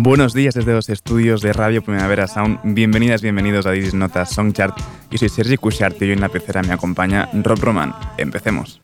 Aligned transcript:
Buenos 0.00 0.32
días 0.32 0.54
desde 0.54 0.72
los 0.72 0.88
estudios 0.90 1.42
de 1.42 1.52
Radio 1.52 1.82
Primavera 1.82 2.28
Sound. 2.28 2.60
Bienvenidas, 2.62 3.20
bienvenidos 3.20 3.66
a 3.66 3.72
Disney 3.72 3.98
Notas 3.98 4.30
Songchart. 4.30 4.78
Yo 5.10 5.18
soy 5.18 5.28
Sergi 5.28 5.56
Cushart 5.56 6.00
y 6.00 6.04
hoy 6.04 6.12
en 6.12 6.20
la 6.20 6.28
pecera 6.28 6.62
me 6.62 6.72
acompaña 6.72 7.28
Rob 7.32 7.58
Roman. 7.58 7.92
Empecemos. 8.16 8.78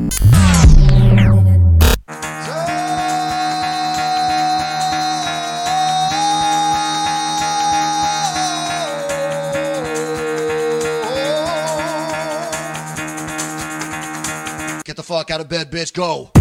Get 14.85 14.97
the 14.97 15.05
fuck 15.05 15.31
out 15.31 15.41
of 15.41 15.49
bed, 15.49 15.71
bitch, 15.71 15.95
go. 15.95 16.33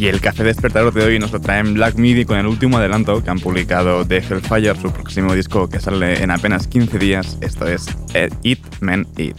Y 0.00 0.08
el 0.08 0.22
café 0.22 0.44
despertador 0.44 0.94
de 0.94 1.04
hoy 1.04 1.18
nos 1.18 1.30
lo 1.30 1.42
traen 1.42 1.74
Black 1.74 1.96
Midi 1.96 2.24
con 2.24 2.38
el 2.38 2.46
último 2.46 2.78
adelanto 2.78 3.22
que 3.22 3.28
han 3.28 3.38
publicado 3.38 4.02
de 4.02 4.16
Hellfire, 4.16 4.74
su 4.80 4.90
próximo 4.90 5.34
disco 5.34 5.68
que 5.68 5.78
sale 5.78 6.22
en 6.22 6.30
apenas 6.30 6.66
15 6.68 6.98
días. 6.98 7.36
Esto 7.42 7.66
es 7.66 7.84
Eat 8.14 8.60
Men 8.80 9.06
Eat. 9.18 9.36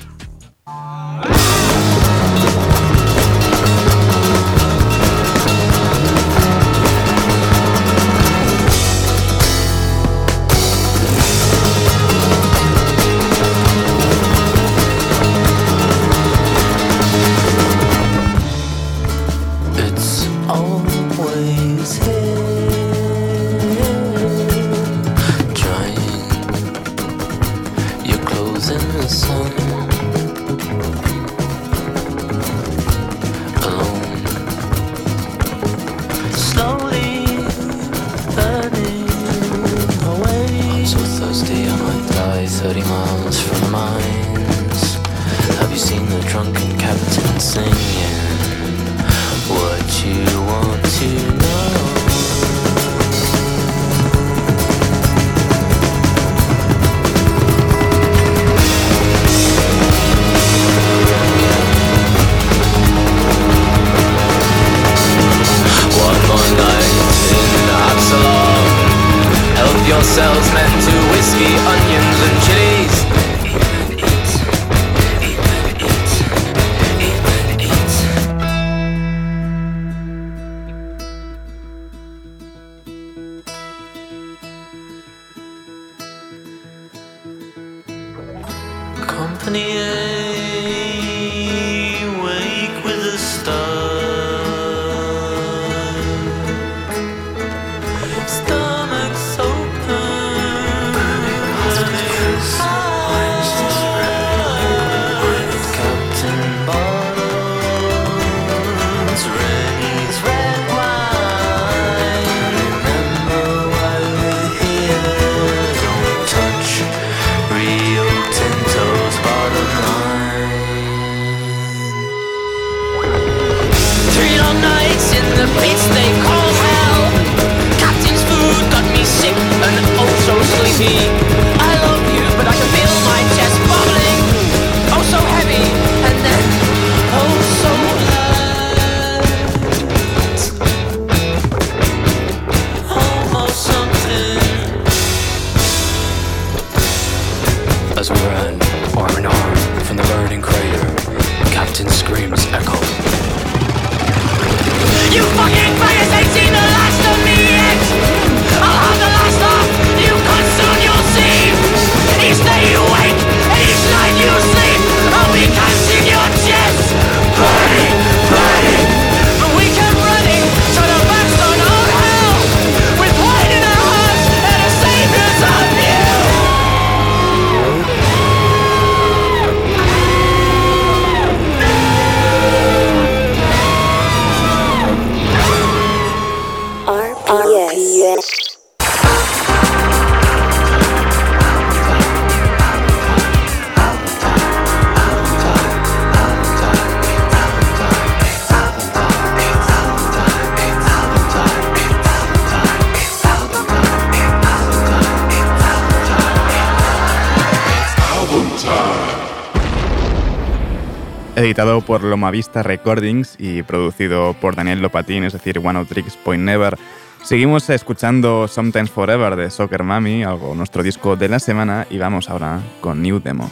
Editado 211.51 211.81
por 211.81 212.01
Loma 212.05 212.31
Vista 212.31 212.63
Recordings 212.63 213.35
y 213.37 213.61
producido 213.63 214.33
por 214.39 214.55
Daniel 214.55 214.81
Lopatin, 214.81 215.25
es 215.25 215.33
decir, 215.33 215.59
One 215.59 215.79
of 215.79 215.89
Tricks 215.89 216.15
Point 216.15 216.43
Never. 216.43 216.77
Seguimos 217.23 217.69
escuchando 217.69 218.47
Sometimes 218.47 218.89
Forever 218.89 219.35
de 219.35 219.49
Soccer 219.49 219.83
Mami, 219.83 220.23
algo 220.23 220.55
nuestro 220.55 220.81
disco 220.81 221.17
de 221.17 221.27
la 221.27 221.39
semana, 221.39 221.87
y 221.89 221.97
vamos 221.97 222.29
ahora 222.29 222.61
con 222.79 223.01
New 223.01 223.19
Demo. 223.19 223.51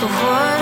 the 0.00 0.06
world 0.06 0.57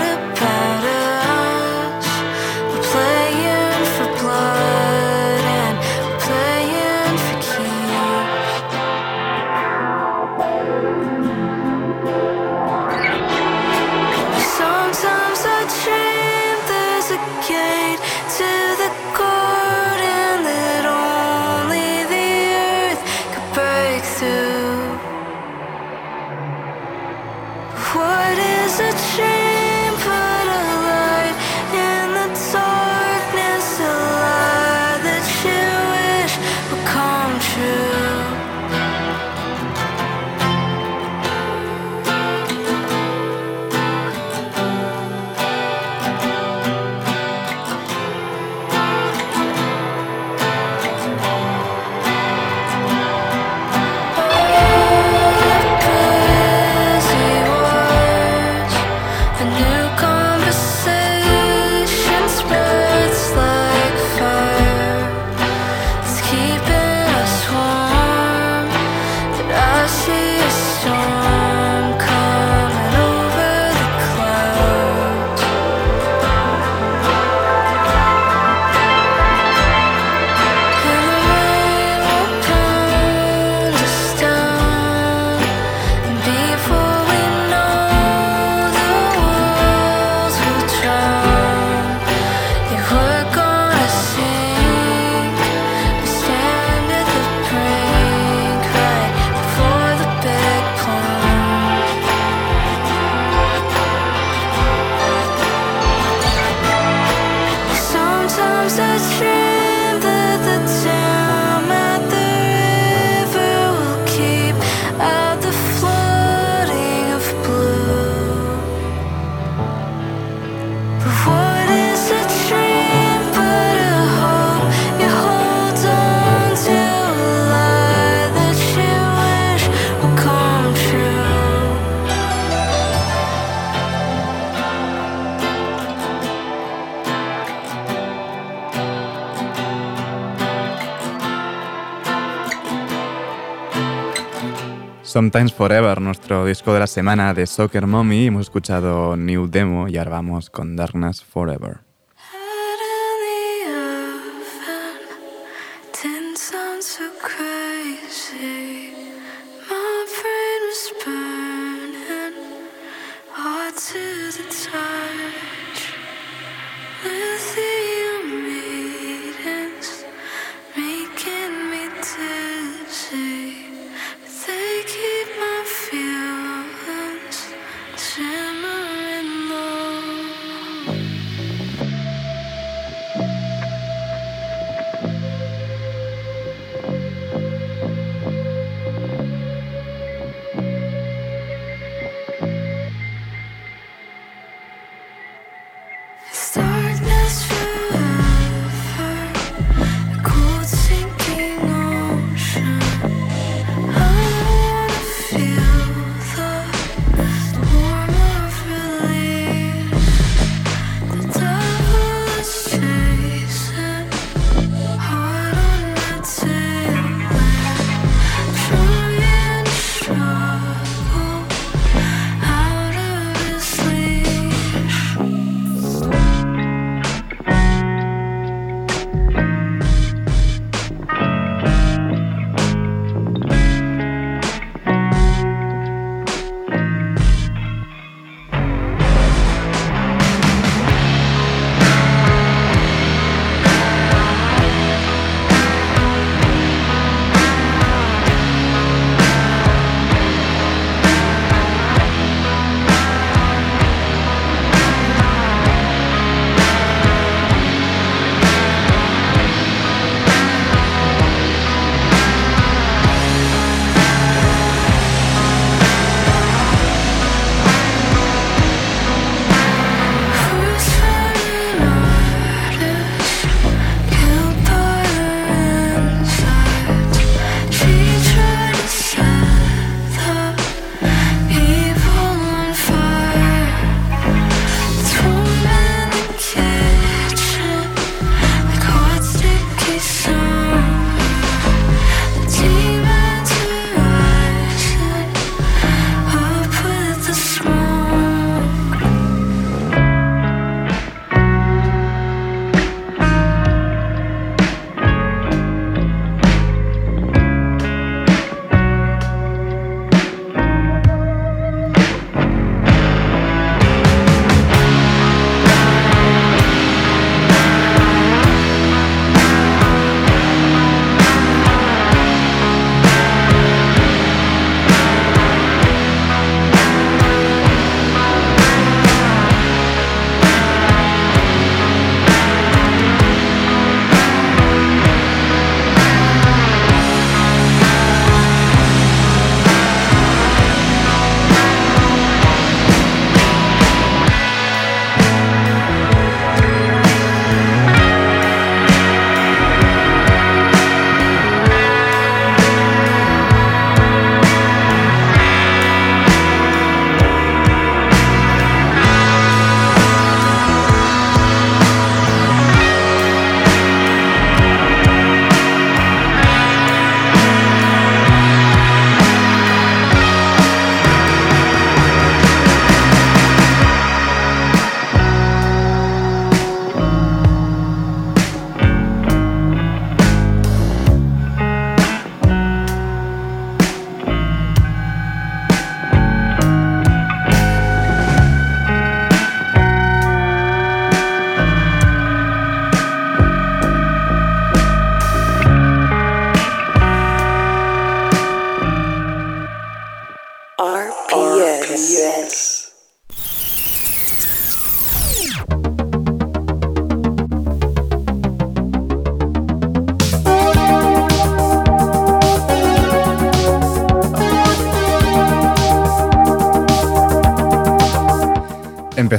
Sometimes 145.17 145.51
Forever, 145.51 145.99
nuestro 145.99 146.45
disco 146.45 146.75
de 146.75 146.79
la 146.79 146.85
semana 146.85 147.33
de 147.33 147.47
Soccer 147.47 147.87
Mommy. 147.87 148.27
Hemos 148.27 148.41
escuchado 148.41 149.17
New 149.17 149.47
Demo 149.49 149.87
y 149.87 149.97
ahora 149.97 150.11
vamos 150.11 150.51
con 150.51 150.75
Darkness 150.75 151.23
Forever. 151.23 151.86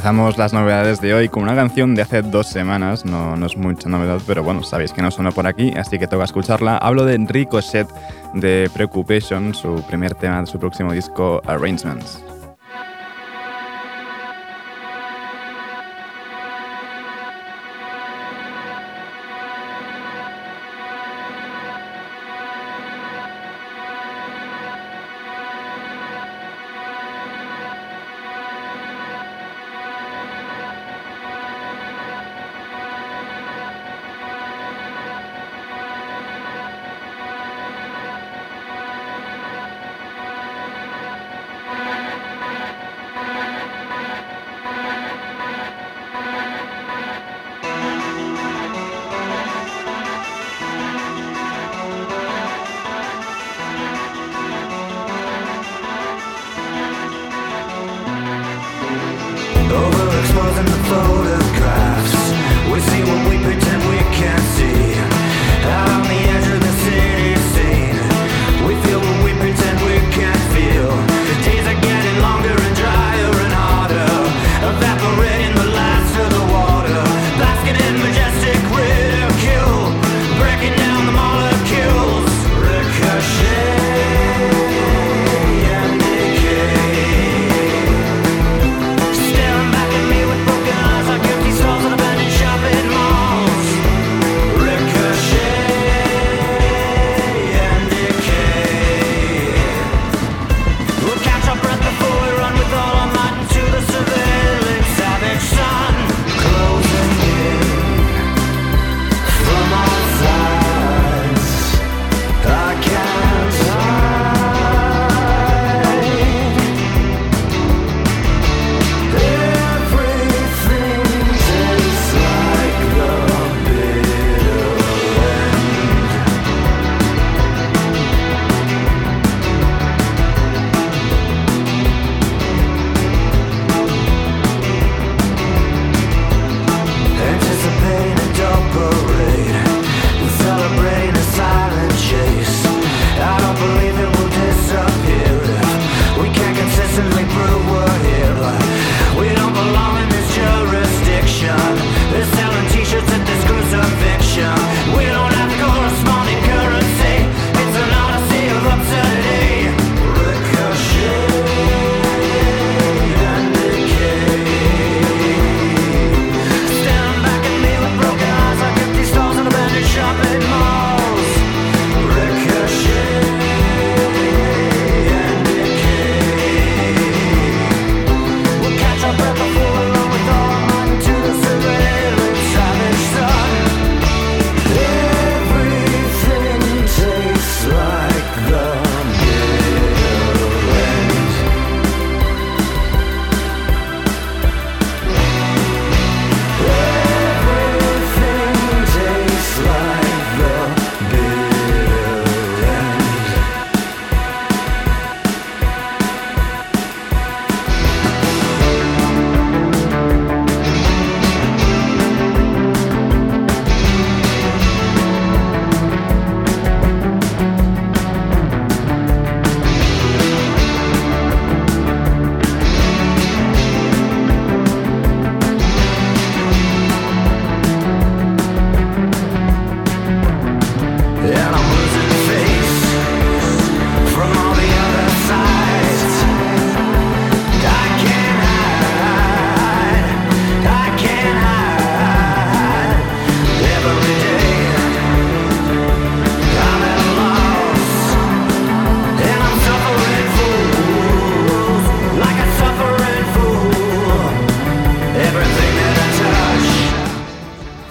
Empezamos 0.08 0.38
las 0.38 0.54
novedades 0.54 1.02
de 1.02 1.12
hoy 1.12 1.28
con 1.28 1.42
una 1.42 1.54
canción 1.54 1.94
de 1.94 2.00
hace 2.00 2.22
dos 2.22 2.46
semanas, 2.46 3.04
no, 3.04 3.36
no 3.36 3.44
es 3.44 3.58
mucha 3.58 3.90
novedad, 3.90 4.22
pero 4.26 4.42
bueno, 4.42 4.62
sabéis 4.62 4.90
que 4.90 5.02
no 5.02 5.10
suena 5.10 5.32
por 5.32 5.46
aquí, 5.46 5.74
así 5.76 5.98
que 5.98 6.06
toca 6.06 6.24
escucharla. 6.24 6.78
Hablo 6.78 7.04
de 7.04 7.18
Ricochet 7.18 7.86
de 8.32 8.70
Preoccupation, 8.72 9.52
su 9.52 9.84
primer 9.86 10.14
tema 10.14 10.40
de 10.40 10.46
su 10.46 10.58
próximo 10.58 10.94
disco 10.94 11.42
Arrangements. 11.44 12.24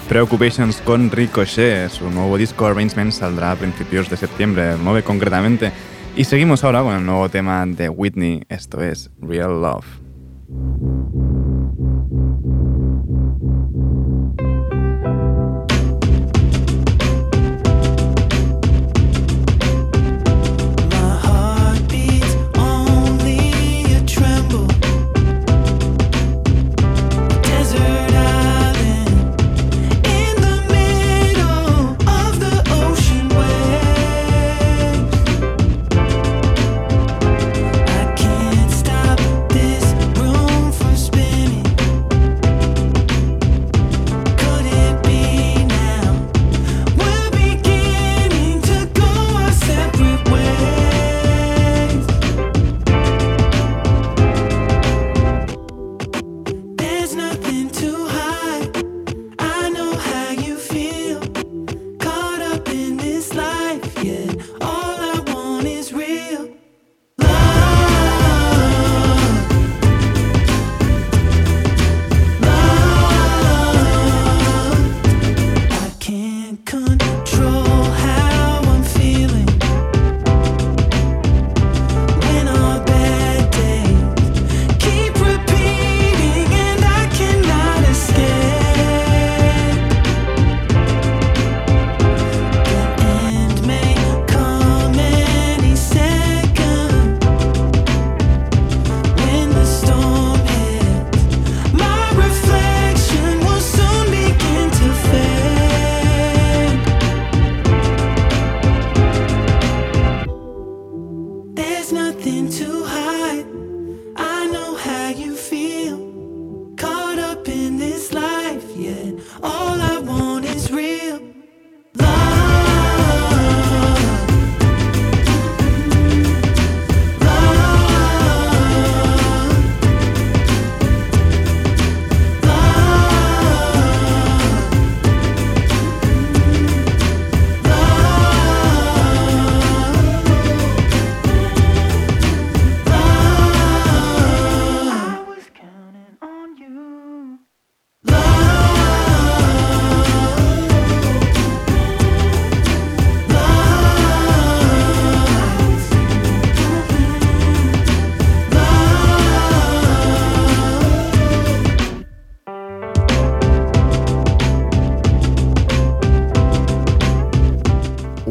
Preoccupations 0.08 0.80
con 0.80 1.10
Ricochet. 1.10 1.90
Su 1.90 2.10
nuevo 2.10 2.38
disco 2.38 2.66
Arrangement 2.66 3.12
saldrá 3.12 3.52
a 3.52 3.56
principios 3.56 4.08
de 4.08 4.16
septiembre, 4.16 4.72
el 4.72 4.82
9 4.82 5.02
concretamente. 5.02 5.70
Y 6.16 6.24
seguimos 6.24 6.64
ahora 6.64 6.82
con 6.82 6.94
el 6.94 7.04
nuevo 7.04 7.28
tema 7.28 7.66
de 7.66 7.90
Whitney, 7.90 8.42
esto 8.48 8.82
es 8.82 9.10
Real 9.20 9.60
Love. 9.60 10.97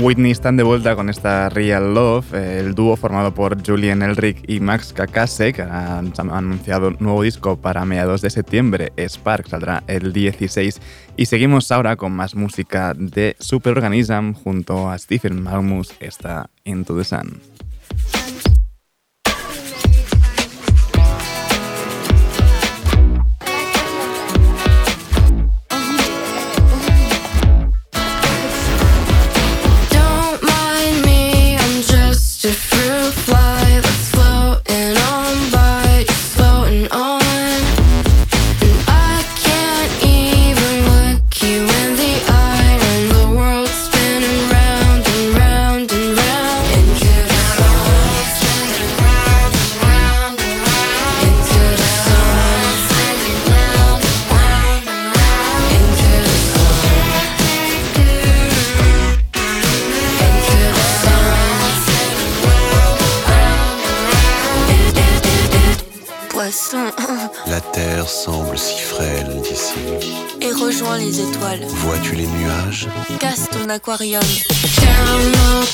Whitney 0.08 0.32
están 0.32 0.56
de 0.56 0.64
vuelta 0.64 0.96
con 0.96 1.10
esta 1.10 1.50
Real 1.50 1.94
Love, 1.94 2.34
eh, 2.34 2.60
el 2.62 2.76
dúo 2.76 2.96
formado 2.96 3.34
por 3.34 3.62
Julian 3.62 4.02
Elric 4.02 4.42
y 4.50 4.62
Max 4.62 4.94
Kakase, 4.94 5.52
que 5.52 5.64
han 5.64 6.14
anunciado 6.18 6.88
un 6.88 6.96
nuevo 7.02 7.24
disco 7.24 7.58
para 7.58 7.84
mediados 7.84 8.22
de 8.22 8.30
septiembre. 8.30 8.94
Spark 8.98 9.50
saldrá 9.50 9.84
el 9.88 10.14
16. 10.14 10.80
Y 11.18 11.26
seguimos 11.26 11.74
ahora 11.74 11.98
con 11.98 12.14
más 12.14 12.36
música 12.36 12.94
de 12.94 13.36
Superorganism 13.40 14.32
junto 14.32 14.90
a 14.90 14.98
Stephen 14.98 15.44
Malmus, 15.44 15.94
esta 16.00 16.50
Into 16.64 16.96
the 16.96 17.04
Sun. 17.04 17.57
les 70.98 71.22
étoiles. 71.22 71.66
Vois-tu 71.68 72.16
les 72.16 72.28
nuages? 72.28 72.88
Casse 73.20 73.50
ton 73.50 73.70
aquarium. 73.70 74.24
Download, 74.82 75.68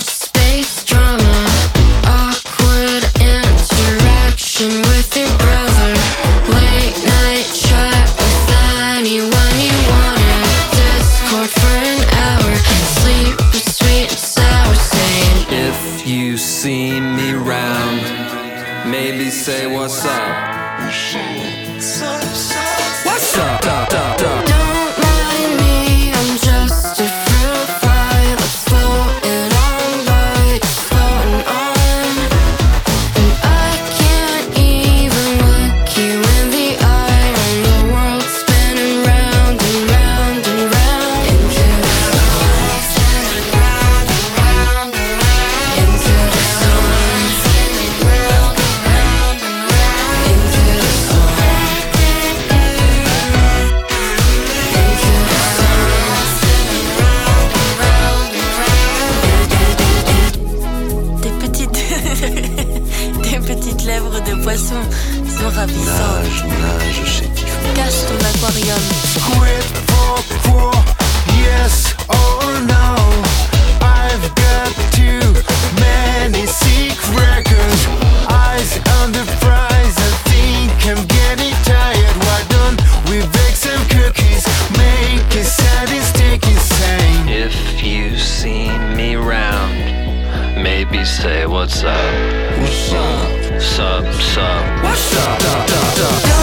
space. 0.00 0.83
say 91.04 91.46
what's 91.46 91.84
up. 91.84 92.58
What's 92.58 92.92
up? 92.92 93.60
Sup, 93.60 94.04
sup. 94.22 94.84
What's 94.84 95.16
up? 95.16 95.42
What's 95.42 96.24
up? 96.24 96.33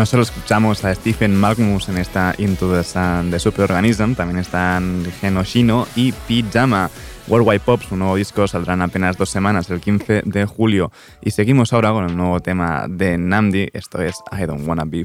No 0.00 0.06
solo 0.06 0.22
escuchamos 0.22 0.82
a 0.86 0.94
Stephen 0.94 1.36
Magnus 1.36 1.90
en 1.90 1.98
esta 1.98 2.34
Into 2.38 2.74
the 2.74 2.82
Sun 2.82 3.30
de 3.30 3.38
Superorganism, 3.38 4.14
también 4.14 4.38
están 4.38 5.04
Geno 5.20 5.44
Shino 5.44 5.86
y 5.94 6.12
Pijama. 6.12 6.88
Worldwide 7.28 7.60
Pop, 7.60 7.82
su 7.86 7.96
nuevo 7.96 8.16
disco, 8.16 8.48
saldrán 8.48 8.80
apenas 8.80 9.18
dos 9.18 9.28
semanas, 9.28 9.68
el 9.68 9.78
15 9.78 10.22
de 10.24 10.46
julio. 10.46 10.90
Y 11.20 11.32
seguimos 11.32 11.74
ahora 11.74 11.90
con 11.90 12.06
el 12.06 12.16
nuevo 12.16 12.40
tema 12.40 12.86
de 12.88 13.18
Namdi, 13.18 13.68
esto 13.74 14.00
es 14.00 14.14
I 14.32 14.46
Don't 14.46 14.66
Wanna 14.66 14.86
Be 14.86 15.04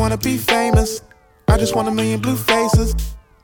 wanna 0.00 0.16
be 0.16 0.38
famous. 0.38 0.59
I 1.60 1.62
just 1.62 1.76
want 1.76 1.88
a 1.88 1.90
million 1.90 2.20
blue 2.20 2.36
faces. 2.36 2.94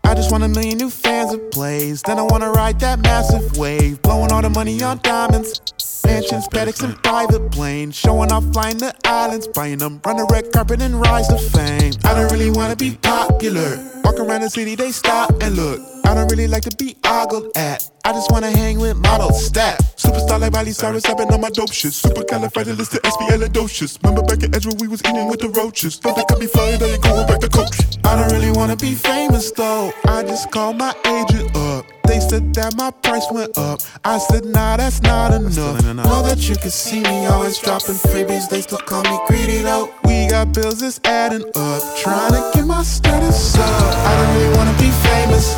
I 0.02 0.14
just 0.14 0.32
want 0.32 0.42
a 0.42 0.48
million 0.48 0.78
new 0.78 0.88
fans 0.88 1.34
of 1.34 1.50
plays. 1.50 2.00
Then 2.00 2.18
I 2.18 2.22
wanna 2.22 2.50
ride 2.50 2.80
that 2.80 3.00
massive 3.00 3.58
wave, 3.58 4.00
blowing 4.00 4.32
all 4.32 4.40
the 4.40 4.48
money 4.48 4.82
on 4.82 5.00
diamonds. 5.02 5.60
Mansions, 6.02 6.48
paddocks, 6.48 6.80
and 6.80 6.96
private 7.02 7.52
planes. 7.52 7.94
Showing 7.94 8.32
off 8.32 8.50
flying 8.54 8.78
the 8.78 8.94
islands, 9.04 9.48
buying 9.48 9.76
them, 9.76 10.00
run 10.02 10.16
the 10.16 10.24
red 10.32 10.50
carpet 10.50 10.80
and 10.80 10.98
rise 10.98 11.28
to 11.28 11.36
fame. 11.36 11.92
I 12.04 12.14
don't 12.14 12.32
really 12.32 12.48
wanna 12.48 12.74
be 12.74 12.92
popular. 13.02 13.76
Walk 14.02 14.18
around 14.18 14.40
the 14.40 14.48
city, 14.48 14.76
they 14.76 14.92
stop 14.92 15.30
and 15.42 15.54
look. 15.54 15.78
I 16.06 16.14
don't 16.14 16.30
really 16.30 16.48
like 16.48 16.62
to 16.62 16.74
be 16.78 16.96
ogled 17.04 17.52
at. 17.54 17.86
I 18.02 18.12
just 18.12 18.32
wanna 18.32 18.50
hang 18.50 18.78
with 18.78 18.96
models, 18.96 19.44
stat. 19.44 19.78
Superstar 20.06 20.40
like 20.40 20.52
Miley 20.52 20.70
Cyrus, 20.70 21.04
I've 21.06 21.16
been 21.16 21.28
on 21.32 21.40
my 21.40 21.50
dope 21.50 21.72
shit. 21.72 21.92
Super 21.92 22.22
califragilisticexpialidocious. 22.22 23.98
Remember 24.04 24.22
back 24.22 24.42
at 24.44 24.54
Edgewood, 24.54 24.80
we 24.80 24.86
was 24.86 25.00
eating 25.00 25.28
with 25.28 25.40
the 25.40 25.48
roaches. 25.48 25.96
Thought 25.96 26.14
they 26.16 26.24
cut 26.24 26.38
me 26.38 26.46
flying, 26.46 26.78
now 26.78 26.86
you 26.86 26.98
going 26.98 27.26
back 27.26 27.40
to 27.40 27.48
coach. 27.48 27.74
I 28.04 28.14
don't 28.14 28.30
really 28.30 28.52
wanna 28.52 28.76
be 28.76 28.94
famous 28.94 29.50
though. 29.50 29.92
I 30.06 30.22
just 30.22 30.52
called 30.52 30.76
my 30.78 30.94
agent 31.06 31.56
up. 31.56 31.86
They 32.06 32.20
said 32.20 32.54
that 32.54 32.76
my 32.76 32.92
price 32.92 33.26
went 33.32 33.58
up. 33.58 33.80
I 34.04 34.18
said, 34.18 34.44
nah, 34.44 34.76
that's 34.76 35.02
not 35.02 35.34
enough. 35.34 35.82
Know 35.84 36.22
that 36.22 36.48
you 36.48 36.54
can 36.54 36.70
see 36.70 37.00
me 37.00 37.26
always 37.26 37.58
dropping 37.58 37.96
freebies. 37.96 38.48
They 38.48 38.60
still 38.60 38.78
call 38.78 39.02
me 39.02 39.18
greedy 39.26 39.62
though. 39.62 39.92
We 40.04 40.28
got 40.28 40.54
bills 40.54 40.80
that's 40.80 41.00
adding 41.04 41.44
up. 41.56 41.82
Trying 41.98 42.30
to 42.30 42.50
get 42.54 42.64
my 42.64 42.84
status 42.84 43.56
up. 43.56 43.94
I 44.06 44.16
don't 44.16 44.36
really 44.36 44.56
wanna 44.56 44.78
be 44.78 44.90
famous. 45.10 45.56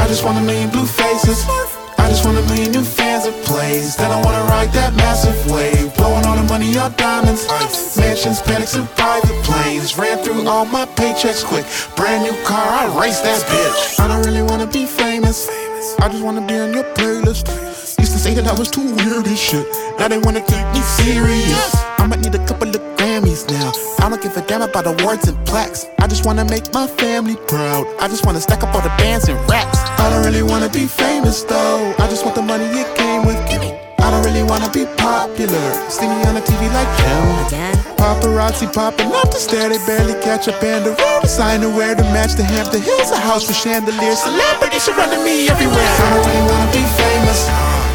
I 0.00 0.06
just 0.08 0.24
want 0.24 0.38
a 0.38 0.40
million 0.40 0.70
blue 0.70 0.86
faces. 0.86 1.44
Just 2.10 2.26
want 2.26 2.38
a 2.38 2.42
million 2.50 2.72
new 2.72 2.82
fans 2.82 3.24
of 3.24 3.34
plays. 3.44 3.94
Then 3.94 4.10
I 4.10 4.20
wanna 4.24 4.42
ride 4.50 4.72
that 4.72 4.92
massive 4.94 5.38
wave. 5.48 5.94
Blowing 5.94 6.26
all 6.26 6.34
the 6.34 6.42
money 6.42 6.76
on 6.76 6.92
diamonds. 6.96 7.46
Mansions, 7.96 8.42
paddocks, 8.42 8.74
and 8.74 8.88
private 8.96 9.38
planes. 9.44 9.96
Ran 9.96 10.18
through 10.24 10.48
all 10.48 10.64
my 10.64 10.86
paychecks 10.86 11.44
quick. 11.44 11.64
Brand 11.94 12.24
new 12.24 12.36
car, 12.42 12.66
I 12.82 12.86
race 13.00 13.20
that 13.20 13.40
bitch. 13.46 14.00
I 14.00 14.08
don't 14.08 14.26
really 14.26 14.42
wanna 14.42 14.66
be 14.66 14.86
famous. 14.86 15.48
I 16.00 16.08
just 16.08 16.24
wanna 16.24 16.44
be 16.44 16.58
on 16.58 16.74
your 16.74 16.88
playlist. 16.98 17.46
Used 18.00 18.12
to 18.12 18.18
say 18.18 18.34
that 18.34 18.46
I 18.48 18.54
was 18.58 18.68
too 18.70 18.86
weird 18.96 19.26
and 19.26 19.38
shit. 19.38 19.66
Now 19.96 20.08
they 20.08 20.18
wanna 20.18 20.44
take 20.44 20.66
me 20.74 20.80
serious. 20.82 21.76
I 21.96 22.06
might 22.08 22.22
need 22.24 22.34
a 22.34 22.44
couple 22.44 22.68
of 22.68 22.89
Grammys 23.30 23.50
now. 23.50 23.72
I 24.04 24.08
don't 24.08 24.22
give 24.22 24.36
a 24.36 24.42
damn 24.42 24.62
about 24.62 24.86
awards 24.86 25.28
and 25.28 25.36
plaques. 25.46 25.86
I 25.98 26.06
just 26.06 26.26
wanna 26.26 26.44
make 26.44 26.72
my 26.72 26.86
family 26.86 27.36
proud. 27.48 27.86
I 28.00 28.08
just 28.08 28.26
wanna 28.26 28.40
stack 28.40 28.62
up 28.62 28.74
all 28.74 28.80
the 28.80 28.94
bands 28.98 29.28
and 29.28 29.38
raps. 29.48 29.78
I 29.78 30.10
don't 30.10 30.24
really 30.24 30.42
wanna 30.42 30.68
be 30.68 30.86
famous 30.86 31.42
though. 31.42 31.94
I 31.98 32.08
just 32.08 32.24
want 32.24 32.36
the 32.36 32.42
money 32.42 32.64
it 32.64 32.96
came 32.96 33.24
with. 33.24 33.38
Gimme. 33.48 33.78
I 33.98 34.10
don't 34.10 34.24
really 34.24 34.42
wanna 34.42 34.70
be 34.70 34.86
popular. 34.96 35.90
See 35.90 36.08
me 36.08 36.24
on 36.24 36.34
the 36.34 36.40
TV 36.40 36.68
like 36.72 36.88
hell. 37.04 37.46
Again? 37.46 37.76
Paparazzi 37.96 38.72
popping 38.72 39.12
up 39.12 39.30
the 39.30 39.38
stair, 39.38 39.68
they 39.68 39.78
barely 39.86 40.14
catch 40.22 40.48
a 40.48 40.52
band 40.60 40.86
around. 40.86 41.28
Sign 41.28 41.60
to 41.60 41.68
wear 41.68 41.94
to 41.94 42.02
match 42.14 42.34
the 42.34 42.42
Hampton 42.42 42.82
Hills, 42.82 43.10
a 43.10 43.16
house 43.16 43.46
with 43.46 43.56
chandeliers. 43.56 44.18
Celebrities 44.18 44.82
surrounding 44.82 45.22
me 45.22 45.48
everywhere. 45.48 45.78
I 45.78 46.10
don't 46.14 46.26
really 46.26 46.46
wanna 46.50 46.72
be 46.72 46.84
famous. 46.98 47.46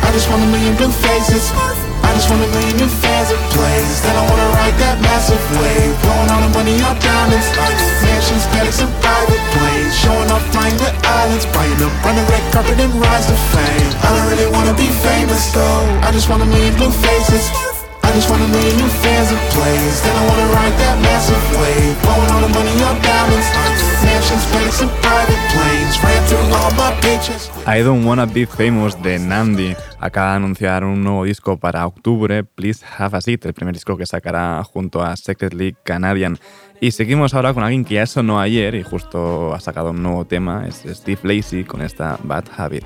I 0.06 0.10
just 0.13 0.30
want 0.30 0.43
a 0.43 0.48
million 0.48 0.76
blue 0.78 0.91
faces. 0.91 1.85
I 2.15 2.17
just 2.17 2.32
want 2.32 2.47
a 2.47 2.47
million 2.47 2.78
new 2.80 2.88
fans 2.88 3.28
of 3.28 3.39
plays. 3.51 3.99
Then 3.99 4.15
I 4.15 4.23
wanna 4.23 4.47
ride 4.56 4.78
that 4.80 5.04
massive 5.04 5.43
wave. 5.60 5.91
Blowing 5.99 6.32
all 6.32 6.47
the 6.47 6.51
money 6.56 6.80
on 6.80 6.95
diamonds. 6.95 7.43
Like 7.60 7.75
mansions, 8.08 8.47
paddocks, 8.56 8.80
and 8.80 8.88
private 9.04 9.43
planes. 9.51 9.91
Showing 9.99 10.32
off 10.32 10.39
flying 10.56 10.80
the 10.80 10.95
islands. 10.95 11.43
Buying 11.51 11.75
up, 11.84 11.91
run 12.08 12.15
the 12.15 12.23
red 12.32 12.45
carpet 12.56 12.80
and 12.80 12.95
rise 13.04 13.28
to 13.28 13.36
fame. 13.51 13.91
I 13.99 14.15
don't 14.15 14.28
really 14.32 14.47
wanna 14.47 14.71
be 14.80 14.88
famous 15.04 15.51
though. 15.51 16.08
I 16.08 16.15
just 16.15 16.32
wanna 16.32 16.47
million 16.47 16.71
blue 16.80 16.95
faces. 17.04 17.75
I 18.15 18.17
just 18.17 18.30
want 18.30 18.43
a 18.43 18.47
million 18.47 18.78
new 18.78 18.88
fans 19.04 19.30
of 19.30 19.39
plays. 19.51 20.01
Then 20.01 20.15
I 20.15 20.23
wanna 20.30 20.47
ride 20.56 20.71
that 20.80 20.97
massive 21.04 21.43
wave. 21.60 21.99
Blowing 21.99 22.32
all 22.32 22.39
the 22.39 22.47
money 22.47 22.71
on 22.88 22.95
diamonds. 23.04 23.47
Mansions, 24.08 24.45
paddocks, 24.56 24.80
and 24.80 24.91
private 25.04 25.41
planes. 25.51 25.99
Ran 26.01 26.23
through 26.23 26.56
all 26.56 26.71
my 26.80 26.95
pictures. 27.01 27.51
I 27.67 27.84
Don't 27.84 28.06
Wanna 28.06 28.25
Be 28.25 28.45
Famous 28.45 28.95
de 29.04 29.19
Nandi 29.19 29.75
acaba 29.99 30.30
de 30.30 30.36
anunciar 30.38 30.86
un 30.86 31.04
nuevo 31.04 31.25
disco 31.25 31.58
para 31.58 31.86
octubre, 31.86 32.45
Please 32.45 32.86
Have 32.97 33.17
a 33.17 33.19
Seat, 33.19 33.45
el 33.47 33.54
primer 33.54 33.73
disco 33.73 33.97
que 33.97 34.06
sacará 34.06 34.63
junto 34.63 35.04
a 35.04 35.17
Secretly 35.17 35.75
Canadian. 35.84 36.39
Y 36.80 36.91
seguimos 36.91 37.34
ahora 37.34 37.54
con 37.54 37.63
alguien 37.63 37.84
que 37.84 37.95
ya 37.95 38.06
sonó 38.06 38.39
ayer 38.39 38.75
y 38.75 38.84
justo 38.84 39.54
ha 39.54 39.60
sacado 39.60 39.91
un 39.91 40.01
nuevo 40.01 40.23
tema, 40.23 40.65
es 40.65 40.86
Steve 40.89 41.19
Lacey 41.23 41.65
con 41.65 41.82
esta 41.82 42.17
Bad 42.23 42.45
Habit. 42.56 42.86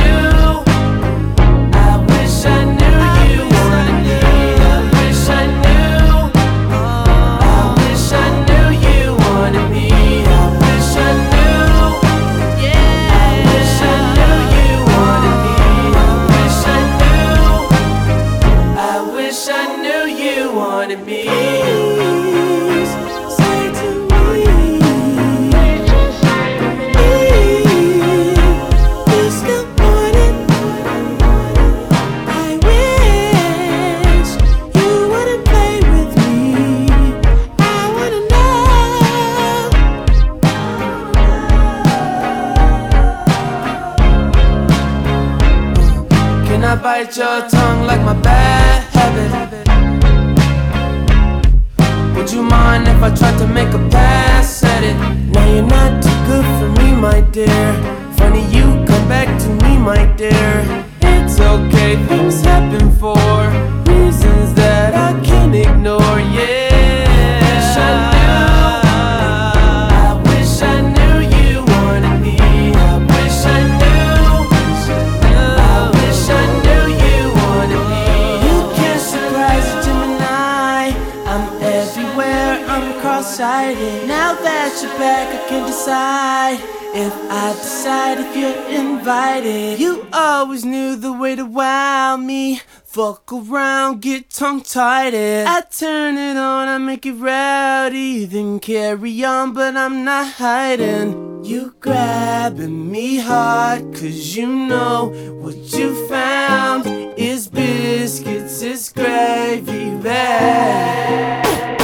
Fuck 92.91 93.31
around, 93.31 94.01
get 94.01 94.29
tongue-tied. 94.29 95.13
I 95.15 95.61
turn 95.61 96.17
it 96.17 96.35
on, 96.35 96.67
I 96.67 96.77
make 96.77 97.05
it 97.05 97.13
rowdy, 97.13 98.25
then 98.25 98.59
carry 98.59 99.23
on, 99.23 99.53
but 99.53 99.77
I'm 99.77 100.03
not 100.03 100.33
hiding. 100.33 101.45
You 101.45 101.73
grabbing 101.79 102.91
me 102.91 103.15
hard, 103.15 103.93
cause 103.93 104.35
you 104.35 104.45
know 104.45 105.05
what 105.41 105.55
you 105.71 106.05
found 106.09 106.85
is 107.17 107.47
biscuits, 107.47 108.61
is 108.61 108.91
gravy 108.91 109.95
bag. 110.03 111.80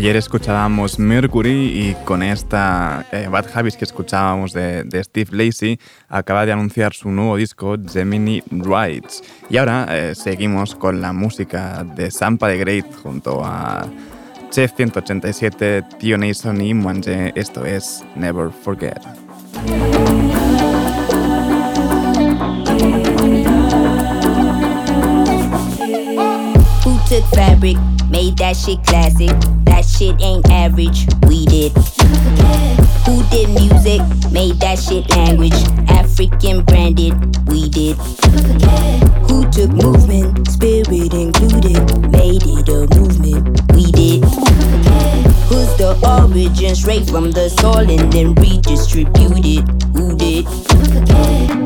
Ayer 0.00 0.16
escuchábamos 0.16 0.98
Mercury 0.98 1.50
y 1.78 1.94
con 2.06 2.22
esta 2.22 3.04
eh, 3.12 3.28
Bad 3.30 3.48
Habits 3.52 3.76
que 3.76 3.84
escuchábamos 3.84 4.54
de, 4.54 4.82
de 4.84 5.04
Steve 5.04 5.28
Lacey 5.32 5.78
acaba 6.08 6.46
de 6.46 6.52
anunciar 6.52 6.94
su 6.94 7.10
nuevo 7.10 7.36
disco 7.36 7.76
Gemini 7.86 8.42
Rides. 8.50 9.22
Y 9.50 9.58
ahora 9.58 9.86
eh, 9.90 10.14
seguimos 10.14 10.74
con 10.74 11.02
la 11.02 11.12
música 11.12 11.84
de 11.84 12.10
Sampa 12.10 12.48
de 12.48 12.56
Great 12.56 12.94
junto 13.02 13.44
a 13.44 13.86
Chef 14.48 14.72
187, 14.74 15.82
Tio 15.98 16.16
Nason 16.16 16.62
y 16.62 16.72
Mwanje. 16.72 17.32
Esto 17.34 17.66
es 17.66 18.02
Never 18.16 18.50
Forget. 18.50 19.02
Fabric, 27.34 27.76
made 28.10 28.36
that 28.38 28.56
shit 28.56 28.82
classic? 28.84 29.30
That 29.64 29.84
shit 29.84 30.20
ain't 30.20 30.48
average, 30.50 31.06
we 31.26 31.46
did. 31.46 31.72
Who 33.06 33.22
did 33.30 33.48
music, 33.50 34.00
made 34.30 34.58
that 34.60 34.78
shit 34.78 35.08
language? 35.10 35.54
African 35.88 36.62
branded, 36.64 37.14
we 37.48 37.68
did. 37.68 37.96
Who 39.30 39.48
took 39.50 39.70
movement, 39.70 40.48
spirit 40.50 41.14
included, 41.14 41.78
made 42.10 42.42
it 42.44 42.68
a 42.68 42.86
movement, 42.98 43.60
we 43.74 43.90
did. 43.92 44.24
Who's 45.48 45.72
the 45.78 45.96
origin, 46.04 46.74
straight 46.74 47.08
from 47.08 47.30
the 47.30 47.48
soil 47.48 47.88
and 47.88 48.12
then 48.12 48.34
redistributed? 48.34 49.68
Who 49.94 50.16
did? 50.16 50.46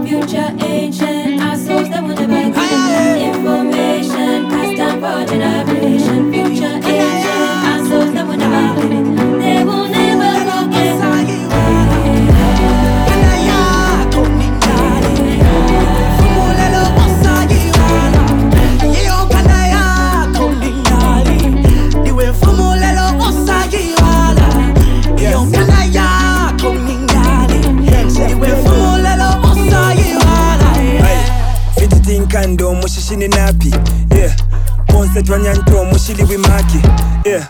Future 0.06 0.54
ancient, 0.60 1.03
chini 33.14 33.28
napi 33.28 33.74
yeah. 34.16 34.36
konsetwa 34.92 35.38
mushili 35.84 36.22
yeah. 37.24 37.48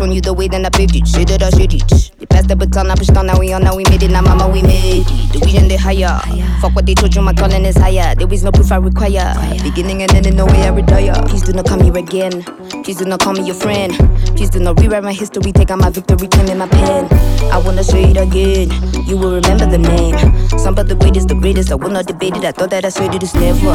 shown 0.06 0.13
you 0.13 0.22
the 0.22 0.34
way, 0.34 0.48
then 0.48 0.65
I 0.65 0.70
paved 0.70 0.96
it. 0.96 1.08
Shit 1.08 1.28
that 1.30 1.41
I 1.41 1.50
shit 1.50 1.74
it. 1.74 2.12
They 2.20 2.26
passed 2.26 2.48
the 2.48 2.56
baton, 2.56 2.91
I 2.91 2.96
pushed 2.96 3.15
on, 3.18 3.26
now 3.26 3.39
we 3.39 3.52
on, 3.54 3.63
now 3.63 3.76
we 3.76 3.84
made 3.89 4.04
it. 4.04 4.12
Now 4.12 4.22
mama, 4.22 4.48
we 4.48 4.62
made 4.62 5.02
it. 5.02 5.34
The 5.34 5.39
vision 5.39 5.68
they 5.68 5.78
higher. 5.78 6.20
Fuck 6.62 6.76
what 6.76 6.86
they 6.86 6.94
told 6.94 7.15
you, 7.15 7.22
my 7.22 7.34
calling 7.34 7.65
is 7.65 7.78
higher. 7.78 8.13
There 8.15 8.32
is 8.32 8.44
no 8.44 8.52
proof 8.52 8.72
I 8.72 8.78
require. 8.78 9.34
Beginning 9.63 10.04
and 10.04 10.13
ending, 10.13 10.36
no 10.36 10.46
way 10.46 10.62
I 10.62 10.70
retire. 10.70 11.13
Please 11.26 11.44
do 11.44 11.54
not 11.54 11.65
come 11.65 11.82
here 11.82 11.98
again. 11.98 12.44
Please 12.84 12.98
do 12.98 13.06
not 13.06 13.20
call 13.20 13.34
me 13.34 13.46
your 13.46 13.56
friend. 13.56 13.94
Please 14.38 14.50
do 14.50 14.60
not 14.60 14.80
rewrite 14.80 15.04
my 15.04 15.13
history, 15.13 15.52
take 15.52 15.72
out 15.72 15.80
my 15.80 15.89
victory, 15.89 16.28
claim 16.28 16.50
in 16.50 16.58
my 16.58 16.68
pen. 16.68 17.08
I 17.52 17.58
wanna 17.58 17.84
say 17.84 18.12
it 18.12 18.18
again. 18.18 18.70
You 19.08 19.18
will 19.18 19.34
remember 19.41 19.65
the 19.65 19.80
name. 19.80 20.18
Some 20.60 20.78
of 20.78 20.88
the 20.88 20.96
greatest, 20.96 21.30
the 21.30 21.36
greatest. 21.36 21.72
I 21.72 21.76
will 21.76 21.89
not 21.89 22.06
debate 22.06 22.36
it. 22.36 22.46
I 22.46 22.52
thought 22.52 22.70
that 22.70 22.86
I 22.86 22.89
said 22.89 23.15
it 23.15 23.24
is 23.24 23.34
never 23.34 23.74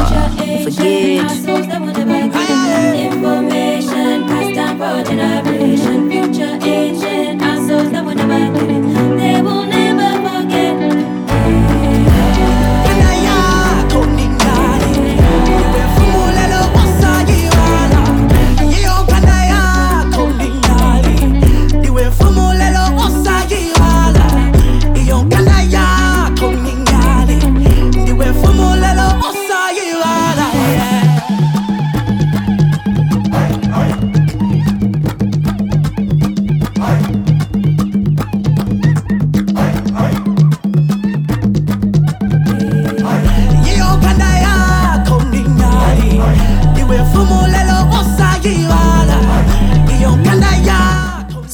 forget. 0.63 1.27
that 2.71 2.95
information 2.95 4.27
passed 4.27 4.55
down 4.55 4.77
for 4.79 5.03
generation 5.09 6.00
your 6.37 6.55
agent. 6.63 7.41
I 7.41 7.67
saw 7.67 7.83
that 7.83 8.05
whenever 8.05 8.27
never 8.27 8.59
did 8.59 8.71
it. 8.77 8.80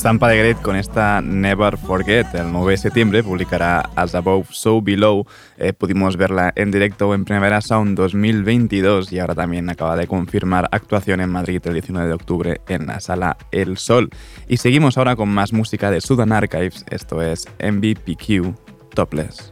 Zampa 0.08 0.30
de 0.30 0.38
Great 0.38 0.62
con 0.62 0.78
esta 0.78 1.20
Never 1.22 1.78
Forget. 1.78 2.34
El 2.34 2.54
9 2.54 2.72
de 2.72 2.78
septiembre 2.78 3.24
publicará 3.24 3.90
As 3.94 4.16
Above, 4.16 4.48
So 4.52 4.82
Below. 4.82 5.26
Eh, 5.58 5.74
pudimos 5.74 6.16
verla 6.16 6.54
en 6.56 6.72
directo 6.72 7.14
en 7.14 7.26
Primavera 7.26 7.60
Sound 7.60 7.98
2022 7.98 9.12
y 9.12 9.20
ahora 9.20 9.36
también 9.36 9.70
acaba 9.70 9.98
de 9.98 10.08
confirmar 10.08 10.70
actuación 10.72 11.20
en 11.20 11.30
Madrid 11.30 11.62
el 11.66 11.74
19 11.74 12.08
de 12.08 12.14
octubre 12.14 12.62
en 12.70 12.88
la 12.88 13.02
sala 13.02 13.36
El 13.52 13.76
Sol. 13.76 14.10
Y 14.48 14.56
seguimos 14.56 14.98
ahora 14.98 15.18
con 15.18 15.28
más 15.28 15.52
música 15.52 15.92
de 15.92 16.00
Sudan 16.00 16.32
Archives. 16.32 16.86
Esto 16.90 17.22
es 17.22 17.46
MVPQ 17.60 18.56
Topless. 18.96 19.52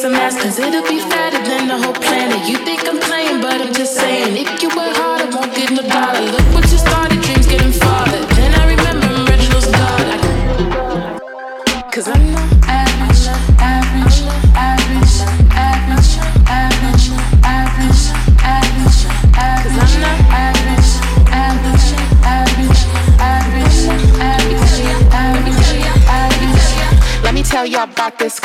Me 0.00 0.12
some 0.12 0.14
ass, 0.14 0.40
cause 0.42 0.58
it'll 0.58 0.82
be 0.82 0.98
fatter 0.98 1.42
than 1.44 1.68
the 1.68 1.76
whole 1.76 1.92
planet. 1.92 2.48
You 2.48 2.56
think 2.64 2.88
I'm 2.88 2.98
playing, 3.00 3.40
but 3.40 3.60
I'm 3.60 3.72
just 3.72 3.94
saying. 3.94 4.36
If 4.36 4.62
you 4.62 4.68
work 4.68 4.96
hard, 4.96 5.29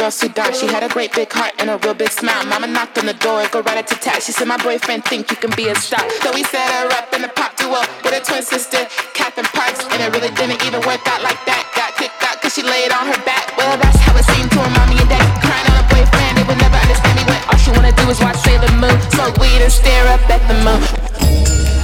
girl. 0.06 0.52
She 0.54 0.68
had 0.68 0.84
a 0.84 0.90
great 0.90 1.14
big 1.14 1.32
heart 1.34 1.54
and 1.58 1.70
a 1.70 1.78
real 1.78 1.96
big 1.96 2.12
smile. 2.12 2.46
Mama 2.46 2.68
knocked 2.68 2.98
on 2.98 3.06
the 3.06 3.18
door, 3.26 3.42
go 3.50 3.62
right 3.62 3.78
at 3.78 3.88
to 3.88 3.96
tat. 3.96 4.22
She 4.22 4.32
said, 4.32 4.48
My 4.48 4.58
boyfriend 4.58 5.04
think 5.06 5.32
you 5.32 5.38
can 5.38 5.50
be 5.56 5.70
a 5.70 5.76
star. 5.76 6.06
So 6.22 6.32
we 6.34 6.44
set 6.44 6.70
her 6.70 6.94
up 6.94 7.10
in 7.14 7.24
a 7.24 7.30
pop 7.30 7.58
duo 7.58 7.82
with 8.04 8.14
her 8.14 8.22
twin 8.22 8.44
sister, 8.44 8.86
Catherine 9.14 9.50
Parks. 9.58 9.82
And 9.90 10.02
it 10.02 10.14
really 10.14 10.30
didn't 10.36 10.62
even 10.62 10.82
work 10.86 11.02
out 11.10 11.24
like 11.26 11.42
that. 11.50 11.66
Got 11.74 11.98
kicked 11.98 12.22
out 12.22 12.42
cause 12.42 12.54
she 12.54 12.62
laid 12.62 12.92
on 12.94 13.10
her 13.10 13.22
back. 13.26 13.58
Well, 13.58 13.78
that's 13.82 13.98
how 14.06 14.14
it 14.14 14.26
seemed 14.30 14.52
to 14.54 14.60
her 14.62 14.72
mommy 14.78 15.02
and 15.02 15.10
daddy. 15.10 15.26
Crying 15.42 15.68
on 15.74 15.78
a 15.82 15.88
boyfriend, 15.90 16.38
they 16.38 16.46
would 16.46 16.62
never 16.62 16.78
understand 16.78 17.16
me 17.18 17.24
when 17.26 17.42
all 17.50 17.58
she 17.58 17.72
wanna 17.74 17.94
do 17.98 18.06
is 18.10 18.22
watch 18.22 18.38
Sailor 18.46 18.70
Moon. 18.78 18.94
Smoke 19.10 19.38
weed 19.42 19.62
and 19.66 19.74
stare 19.74 20.06
up 20.14 20.22
at 20.30 20.42
the 20.46 20.56
moon. 20.62 21.75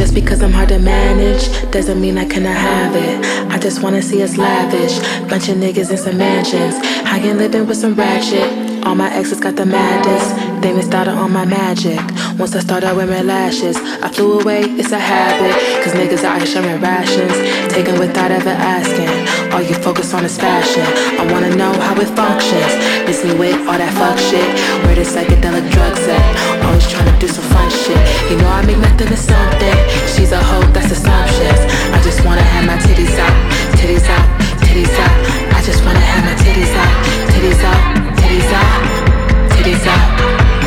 Just 0.00 0.14
because 0.14 0.42
I'm 0.42 0.50
hard 0.50 0.70
to 0.70 0.78
manage 0.78 1.70
doesn't 1.70 2.00
mean 2.00 2.16
I 2.16 2.24
cannot 2.24 2.56
have 2.56 2.96
it. 2.96 3.52
I 3.52 3.58
just 3.58 3.82
wanna 3.82 4.00
see 4.00 4.22
us 4.22 4.38
lavish. 4.38 4.98
Bunch 5.28 5.50
of 5.50 5.58
niggas 5.58 5.90
in 5.90 5.98
some 5.98 6.16
mansions. 6.16 6.74
High 7.06 7.18
and 7.18 7.38
living 7.38 7.66
with 7.66 7.76
some 7.76 7.94
ratchet. 7.94 8.69
All 8.84 8.94
my 8.94 9.12
exes 9.12 9.40
got 9.40 9.56
the 9.56 9.66
maddest. 9.66 10.62
They 10.62 10.72
missed 10.72 10.94
out 10.94 11.08
on 11.08 11.32
my 11.32 11.44
magic. 11.44 12.00
Once 12.38 12.56
I 12.56 12.60
started 12.60 12.96
wearing 12.96 13.26
lashes, 13.26 13.76
I 13.76 14.08
flew 14.08 14.40
away, 14.40 14.62
it's 14.80 14.92
a 14.92 14.98
habit. 14.98 15.52
Cause 15.84 15.92
niggas 15.92 16.24
out 16.24 16.38
here 16.38 16.46
sharing 16.46 16.80
rations. 16.80 17.36
Taking 17.72 17.98
without 17.98 18.30
ever 18.30 18.50
asking. 18.50 19.10
All 19.52 19.60
you 19.60 19.74
focus 19.74 20.14
on 20.14 20.24
is 20.24 20.36
fashion. 20.38 20.86
I 21.20 21.30
wanna 21.32 21.54
know 21.56 21.72
how 21.72 21.94
it 22.00 22.08
functions. 22.16 22.72
Miss 23.04 23.24
me 23.24 23.34
with 23.36 23.58
all 23.68 23.76
that 23.76 23.92
fuck 24.00 24.18
shit. 24.18 24.48
Where 24.84 24.96
the 24.96 25.04
psychedelic 25.04 25.68
drugs 25.70 26.04
at? 26.08 26.64
Always 26.64 26.88
trying 26.88 27.12
to 27.12 27.16
do 27.20 27.28
some 27.28 27.44
fun 27.52 27.68
shit. 27.70 28.00
You 28.30 28.38
know 28.38 28.48
I 28.48 28.64
make 28.64 28.78
nothing 28.78 29.08
to 29.08 29.16
something. 29.16 29.76
She's 30.16 30.32
a 30.32 30.40
hoe, 30.40 30.64
that's 30.72 30.90
assumptions. 30.90 31.60
I 31.92 32.00
just 32.00 32.24
wanna 32.24 32.42
have 32.42 32.64
my 32.64 32.78
titties 32.80 33.16
out, 33.20 33.36
titties 33.76 34.08
out, 34.08 34.26
titties 34.64 34.94
out. 35.04 35.14
I 35.52 35.60
just 35.62 35.84
wanna 35.84 36.00
have 36.00 36.24
my 36.24 36.36
titties 36.40 36.72
out, 36.72 36.94
titties 37.28 37.62
out 37.64 37.99
Teresa, 38.30 38.60
Teresa. 39.48 40.59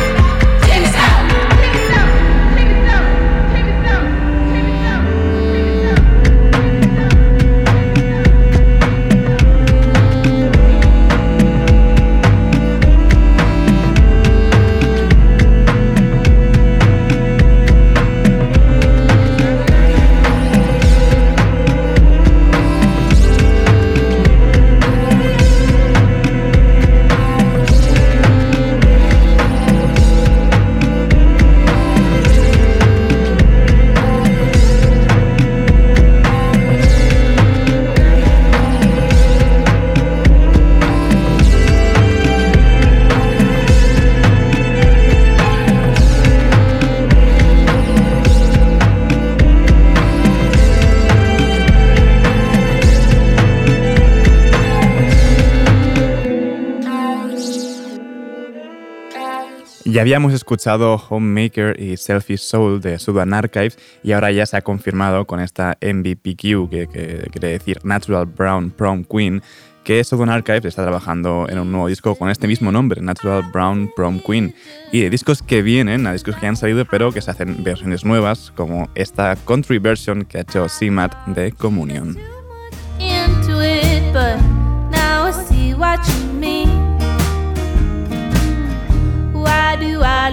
Habíamos 60.04 60.34
escuchado 60.34 61.02
Homemaker 61.08 61.80
y 61.80 61.96
Selfish 61.96 62.40
Soul 62.40 62.82
de 62.82 62.98
Sudan 62.98 63.32
Archives 63.32 63.78
y 64.02 64.12
ahora 64.12 64.30
ya 64.32 64.44
se 64.44 64.54
ha 64.54 64.60
confirmado 64.60 65.26
con 65.26 65.40
esta 65.40 65.78
MVPQ, 65.80 66.68
que, 66.68 66.88
que 66.92 67.30
quiere 67.32 67.48
decir 67.48 67.78
Natural 67.84 68.26
Brown 68.26 68.70
Prom 68.70 69.04
Queen, 69.04 69.42
que 69.82 70.04
Sudan 70.04 70.28
Archives 70.28 70.66
está 70.66 70.82
trabajando 70.82 71.46
en 71.48 71.58
un 71.58 71.72
nuevo 71.72 71.88
disco 71.88 72.16
con 72.16 72.28
este 72.28 72.46
mismo 72.46 72.70
nombre, 72.70 73.00
Natural 73.00 73.44
Brown 73.50 73.90
Prom 73.96 74.20
Queen, 74.20 74.54
y 74.92 75.00
de 75.00 75.08
discos 75.08 75.42
que 75.42 75.62
vienen 75.62 76.06
a 76.06 76.12
discos 76.12 76.36
que 76.36 76.48
han 76.48 76.56
salido 76.56 76.84
pero 76.84 77.10
que 77.10 77.22
se 77.22 77.30
hacen 77.30 77.64
versiones 77.64 78.04
nuevas, 78.04 78.52
como 78.54 78.90
esta 78.94 79.34
country 79.36 79.78
version 79.78 80.26
que 80.26 80.36
ha 80.36 80.40
hecho 80.42 80.66
CMAT 80.66 81.28
de 81.28 81.52
Communion. 81.52 82.18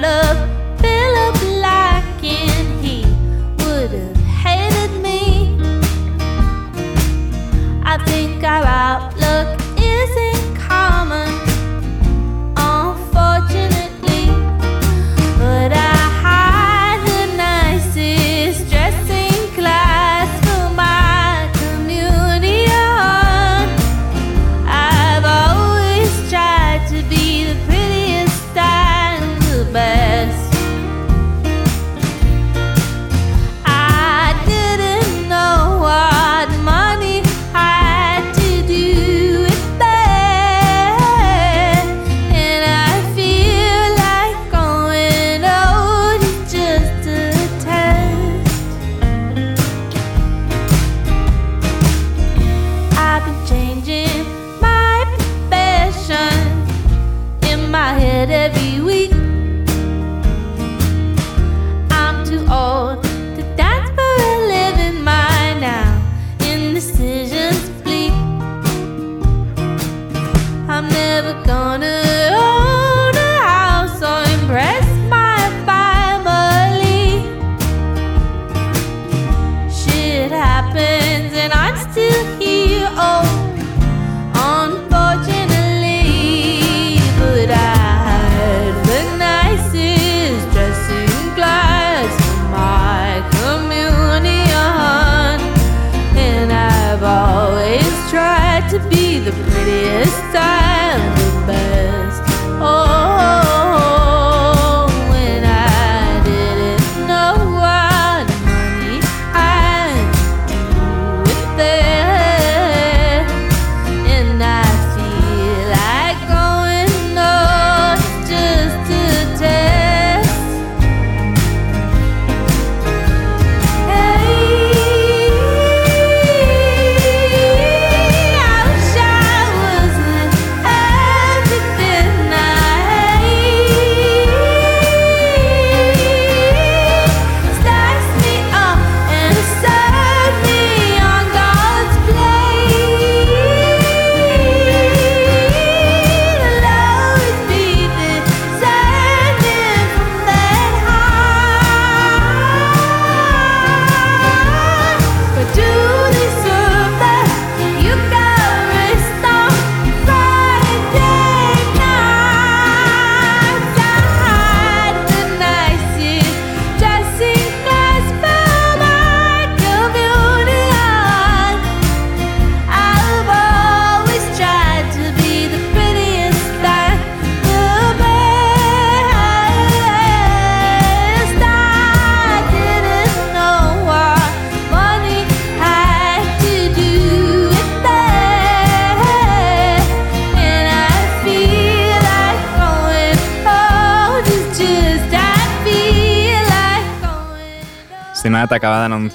Love 0.01 0.60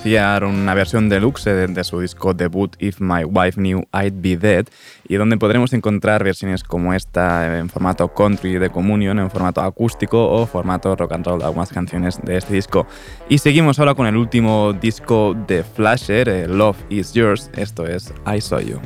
una 0.07 0.75
versión 0.75 1.09
deluxe 1.09 1.47
de, 1.47 1.67
de 1.67 1.83
su 1.83 2.01
disco 2.01 2.33
debut 2.33 2.77
If 2.79 3.01
My 3.01 3.25
Wife 3.25 3.57
Knew 3.61 3.83
I'd 3.93 4.15
Be 4.15 4.37
Dead 4.37 4.67
y 5.09 5.17
donde 5.17 5.37
podremos 5.37 5.73
encontrar 5.73 6.23
versiones 6.23 6.63
como 6.63 6.95
esta 6.95 7.59
en 7.59 7.69
formato 7.69 8.15
country 8.15 8.59
de 8.59 8.71
Communion, 8.71 9.19
en 9.19 9.31
formato 9.31 9.61
acústico 9.63 10.31
o 10.31 10.47
formato 10.47 10.95
rock 10.95 11.13
and 11.13 11.27
roll, 11.27 11.43
algunas 11.43 11.71
canciones 11.71 12.21
de 12.23 12.37
este 12.37 12.55
disco. 12.55 12.87
Y 13.29 13.39
seguimos 13.39 13.81
ahora 13.81 13.95
con 13.95 14.07
el 14.07 14.17
último 14.17 14.73
disco 14.73 15.37
de 15.47 15.65
Flasher, 15.65 16.29
eh, 16.29 16.47
Love 16.47 16.79
Is 16.89 17.13
Yours, 17.13 17.51
esto 17.57 17.85
es 17.85 18.15
I 18.33 18.41
Saw 18.41 18.61
You. 18.61 18.81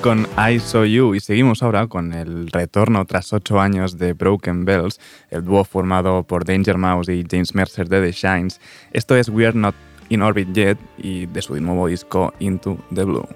Con 0.00 0.28
I 0.38 0.60
Saw 0.60 0.84
You 0.84 1.16
y 1.16 1.18
seguimos 1.18 1.60
ahora 1.60 1.88
con 1.88 2.12
el 2.12 2.46
retorno 2.52 3.04
tras 3.04 3.32
ocho 3.32 3.60
años 3.60 3.98
de 3.98 4.12
Broken 4.12 4.64
Bells, 4.64 5.00
el 5.28 5.44
dúo 5.44 5.64
formado 5.64 6.22
por 6.22 6.44
Danger 6.44 6.78
Mouse 6.78 7.08
y 7.08 7.26
James 7.28 7.52
Mercer 7.56 7.88
de 7.88 8.00
The 8.00 8.12
Shines. 8.12 8.60
Esto 8.92 9.16
es 9.16 9.28
We're 9.28 9.58
Not 9.58 9.74
in 10.08 10.22
Orbit 10.22 10.52
Yet 10.52 10.78
y 10.98 11.26
de 11.26 11.42
su 11.42 11.60
nuevo 11.60 11.88
disco 11.88 12.32
Into 12.38 12.78
the 12.94 13.02
Blue. 13.02 13.26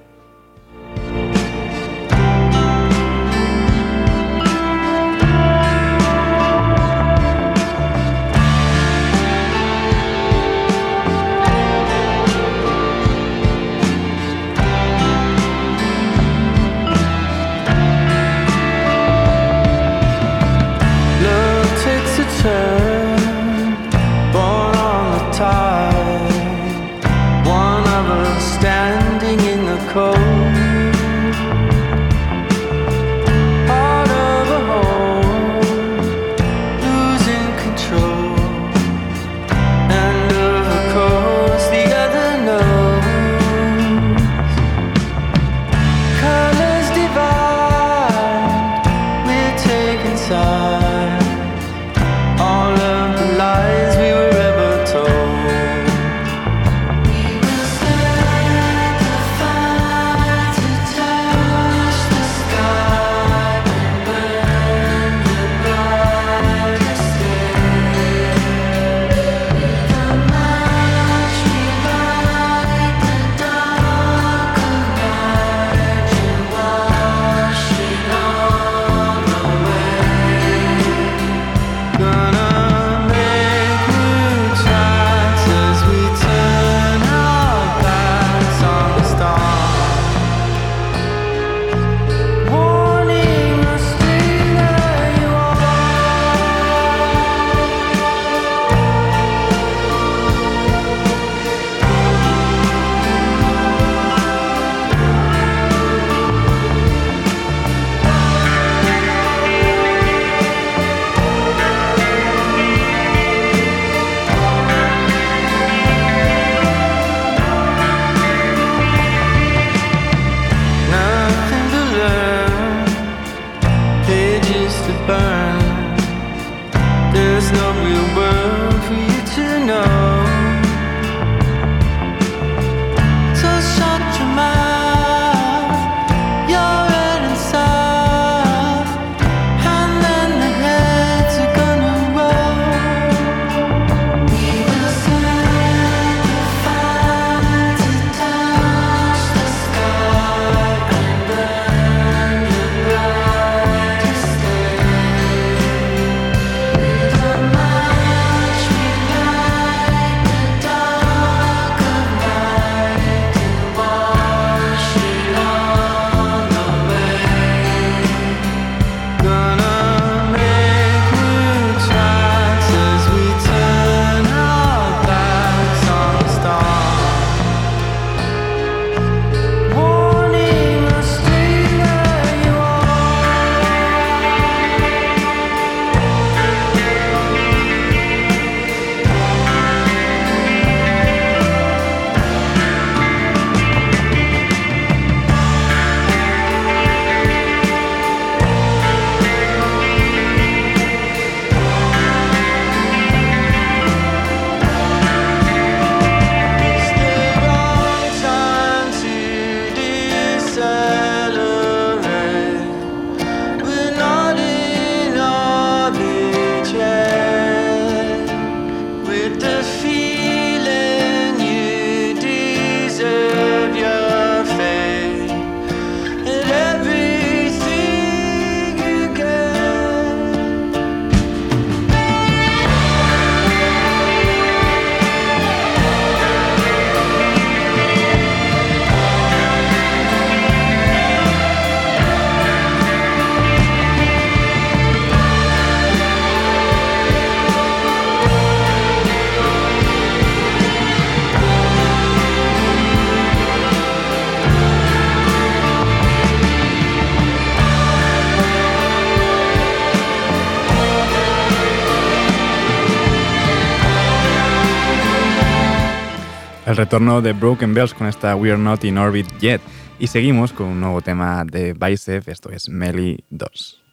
Retorno 266.86 267.20
de 267.20 267.32
Broken 267.32 267.74
Bells 267.74 267.94
con 267.94 268.06
esta 268.06 268.36
We're 268.36 268.56
Not 268.56 268.84
in 268.84 268.96
Orbit 268.96 269.26
Yet. 269.40 269.60
Y 269.98 270.06
seguimos 270.06 270.52
con 270.52 270.68
un 270.68 270.80
nuevo 270.80 271.00
tema 271.00 271.44
de 271.44 271.72
Bicep, 271.72 272.28
esto 272.28 272.50
es 272.50 272.68
Melly 272.68 273.24
2. 273.30 273.85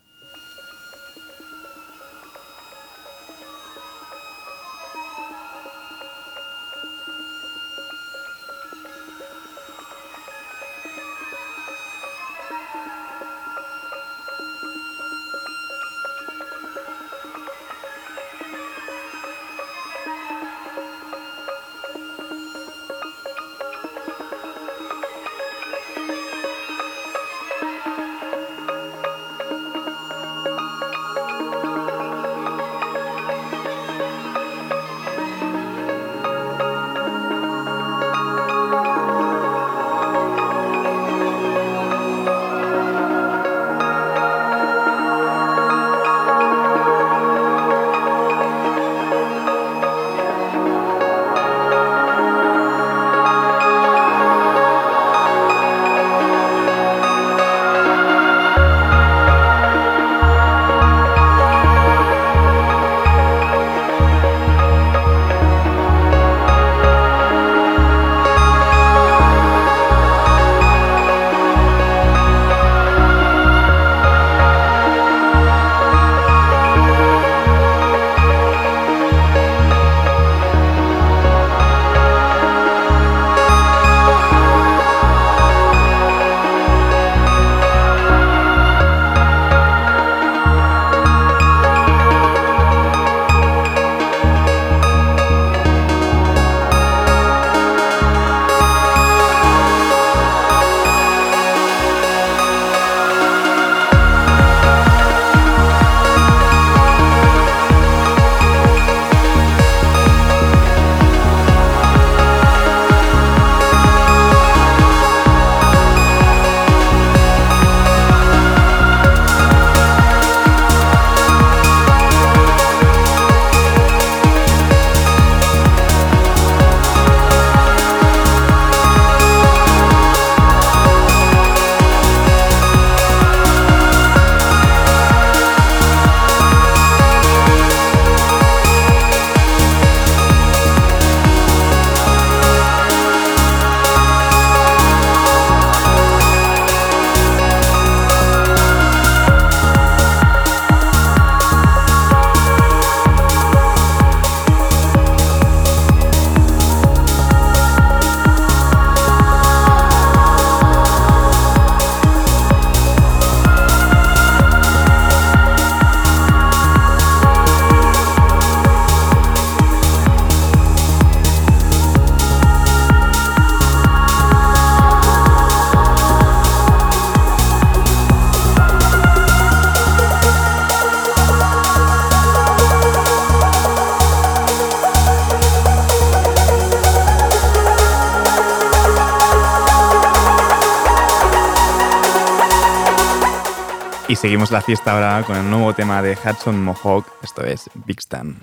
Seguimos 194.34 194.50
la 194.50 194.62
fiesta 194.62 194.94
ahora 194.94 195.24
con 195.28 195.38
el 195.38 195.48
nuevo 195.48 195.76
tema 195.76 196.02
de 196.02 196.18
Hudson 196.18 196.60
Mohawk, 196.60 197.06
esto 197.22 197.44
es 197.44 197.70
Big 197.86 198.00
Stan. 198.00 198.36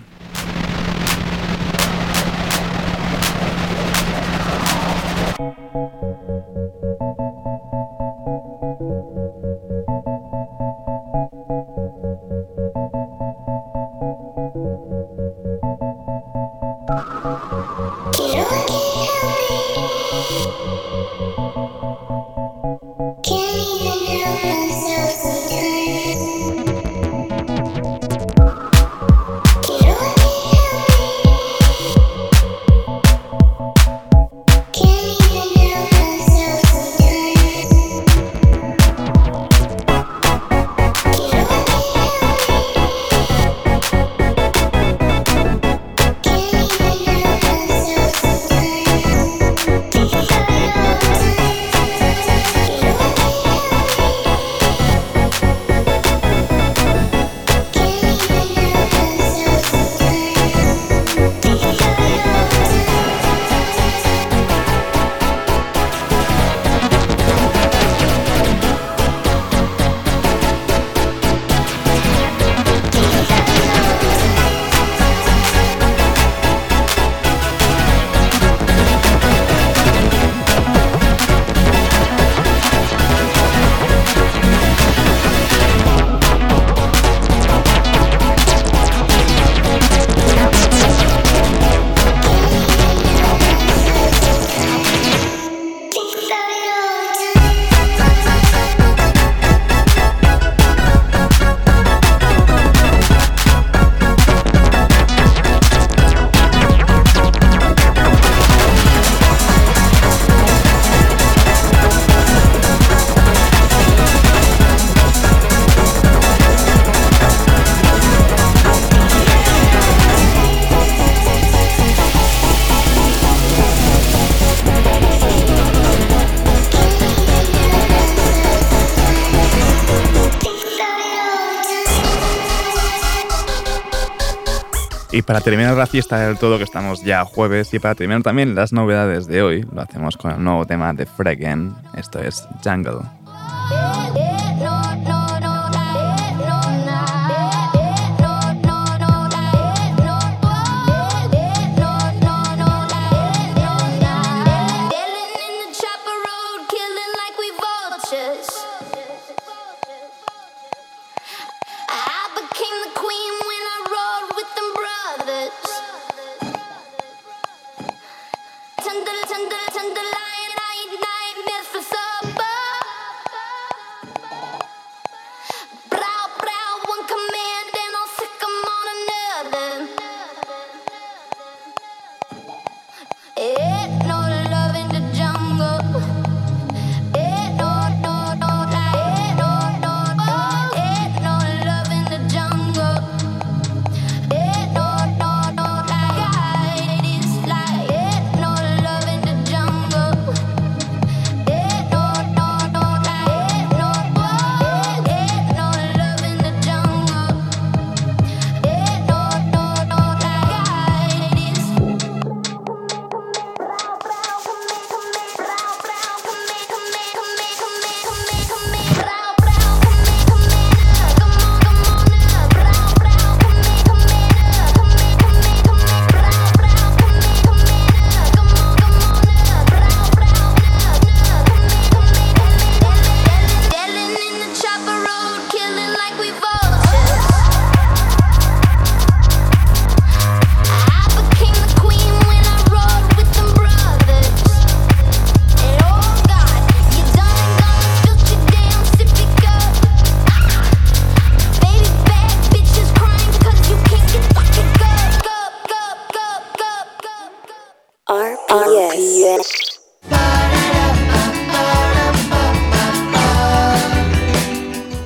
Y 135.20 135.22
para 135.22 135.42
terminar 135.42 135.76
la 135.76 135.86
fiesta 135.86 136.18
del 136.18 136.38
todo, 136.38 136.56
que 136.56 136.64
estamos 136.64 137.04
ya 137.04 137.26
jueves, 137.26 137.74
y 137.74 137.78
para 137.78 137.94
terminar 137.94 138.22
también 138.22 138.54
las 138.54 138.72
novedades 138.72 139.26
de 139.26 139.42
hoy, 139.42 139.66
lo 139.70 139.82
hacemos 139.82 140.16
con 140.16 140.30
el 140.30 140.42
nuevo 140.42 140.64
tema 140.64 140.94
de 140.94 141.04
Fregen. 141.04 141.74
Esto 141.94 142.20
es 142.20 142.48
Jungle. 142.64 143.00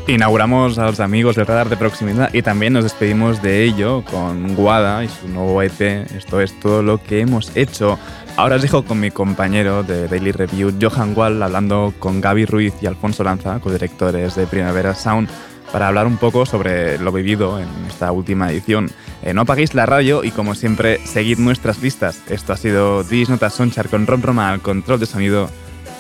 Inauguramos 0.06 0.78
a 0.78 0.84
los 0.84 1.00
amigos 1.00 1.34
del 1.34 1.46
radar 1.46 1.70
de 1.70 1.78
proximidad 1.78 2.32
y 2.34 2.42
también 2.42 2.74
nos 2.74 2.84
despedimos 2.84 3.40
de 3.40 3.64
ello 3.64 4.04
con 4.10 4.54
Guada 4.54 5.02
y 5.02 5.08
su 5.08 5.28
nuevo 5.28 5.62
EP. 5.62 5.80
Esto 6.14 6.42
es 6.42 6.58
todo 6.60 6.82
lo 6.82 7.02
que 7.02 7.20
hemos 7.20 7.56
hecho. 7.56 7.98
Ahora 8.36 8.56
os 8.56 8.62
dejo 8.62 8.84
con 8.84 9.00
mi 9.00 9.10
compañero 9.10 9.82
de 9.82 10.06
Daily 10.06 10.32
Review, 10.32 10.74
Johan 10.80 11.16
Wall, 11.16 11.42
hablando 11.42 11.94
con 11.98 12.20
Gaby 12.20 12.44
Ruiz 12.44 12.74
y 12.82 12.86
Alfonso 12.86 13.24
Lanza, 13.24 13.58
codirectores 13.60 14.34
de 14.34 14.46
Primavera 14.46 14.94
Sound, 14.94 15.28
para 15.74 15.88
hablar 15.88 16.06
un 16.06 16.18
poco 16.18 16.46
sobre 16.46 16.98
lo 16.98 17.10
vivido 17.10 17.58
en 17.58 17.66
esta 17.88 18.12
última 18.12 18.48
edición. 18.48 18.92
Eh, 19.24 19.34
no 19.34 19.40
apaguéis 19.40 19.74
la 19.74 19.86
radio 19.86 20.22
y 20.22 20.30
como 20.30 20.54
siempre, 20.54 21.04
seguid 21.04 21.40
nuestras 21.40 21.82
listas. 21.82 22.22
Esto 22.28 22.52
ha 22.52 22.56
sido 22.56 23.02
Dis 23.02 23.28
Notas 23.28 23.54
Sonchar 23.54 23.88
con 23.88 24.06
Rom 24.06 24.22
Roma 24.22 24.50
al 24.50 24.60
control 24.60 25.00
de 25.00 25.06
sonido. 25.06 25.50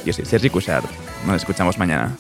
Yo 0.06 0.12
soy 0.12 0.26
Sergi 0.26 0.48
Cushard. 0.48 0.84
Nos 1.26 1.38
escuchamos 1.38 1.76
mañana. 1.76 2.16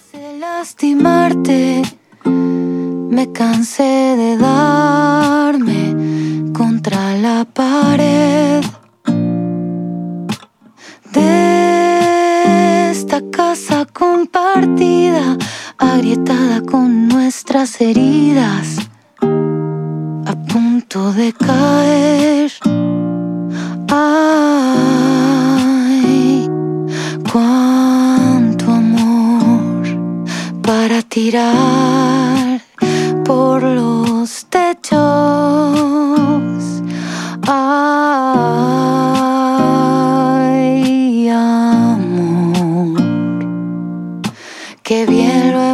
Agrietada 15.78 16.62
con 16.62 17.08
nuestras 17.08 17.80
heridas, 17.80 18.78
a 19.20 20.34
punto 20.52 21.12
de 21.12 21.32
caer. 21.32 22.52
Ay, 23.88 25.28
cuánto 27.32 28.70
amor 28.70 29.82
para 30.62 31.02
tirar 31.02 32.60
por 33.24 33.62
los 33.62 34.46
techos. 34.46 35.43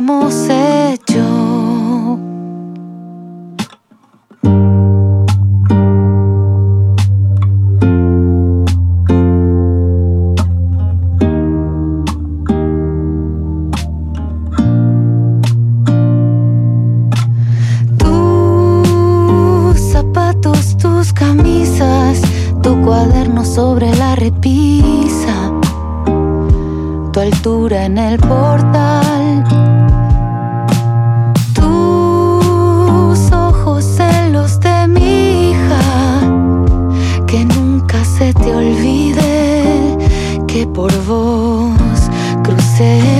Hemos 0.01 0.49
hecho. 0.49 2.19
Tus 17.99 19.79
zapatos, 19.93 20.79
tus 20.79 21.13
camisas, 21.13 22.23
tu 22.63 22.81
cuaderno 22.81 23.45
sobre 23.45 23.95
la 23.97 24.17
repisa, 24.17 25.53
tu 27.13 27.21
altura 27.21 27.85
en 27.85 27.99
el 27.99 28.19
portal. 28.19 29.60
Por 40.81 40.93
vos 41.03 42.01
crucé 42.43 43.20